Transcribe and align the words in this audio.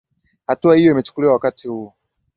hatua 0.47 0.75
hiyo 0.75 0.91
imechukuliwa 0.91 1.33
wakati 1.33 1.67
huu 1.67 1.93